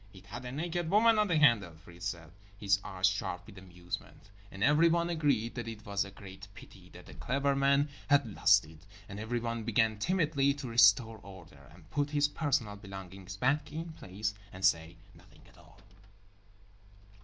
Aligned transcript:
"It 0.15 0.25
had 0.25 0.45
a 0.45 0.51
naked 0.51 0.89
woman 0.89 1.19
on 1.19 1.27
the 1.27 1.37
handle" 1.37 1.75
Fritz 1.75 2.07
said, 2.07 2.31
his 2.57 2.79
eyes 2.83 3.05
sharp 3.05 3.45
with 3.45 3.59
amusement. 3.59 4.31
And 4.51 4.63
everyone 4.63 5.11
agreed 5.11 5.53
that 5.53 5.67
it 5.67 5.85
was 5.85 6.03
a 6.03 6.09
great 6.09 6.47
pity 6.55 6.89
that 6.93 7.05
The 7.05 7.13
Clever 7.13 7.55
Man 7.55 7.87
had 8.09 8.25
lost 8.33 8.65
it, 8.65 8.79
and 9.07 9.19
everyone 9.19 9.63
began 9.63 9.99
timidly 9.99 10.55
to 10.55 10.67
restore 10.67 11.19
order 11.19 11.69
and 11.71 11.87
put 11.91 12.09
his 12.09 12.27
personal 12.27 12.77
belongings 12.77 13.37
back 13.37 13.71
in 13.71 13.91
place 13.93 14.33
and 14.51 14.65
say 14.65 14.95
nothing 15.13 15.41
at 15.47 15.59
all. 15.59 15.79